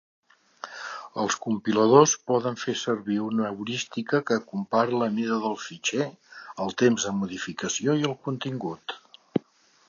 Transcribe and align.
Els 1.23 1.35
compiladors 1.41 2.15
poden 2.31 2.57
fer 2.61 2.73
servir 2.83 3.17
una 3.25 3.45
heurística 3.49 4.21
que 4.31 4.39
compara 4.53 5.03
la 5.03 5.11
mida 5.19 5.37
del 5.45 5.59
fitxer, 5.67 6.09
el 6.67 6.75
temps 6.85 7.07
de 7.11 7.15
modificació 7.21 7.97
i 8.03 8.11
el 8.11 8.19
contingut. 8.31 8.99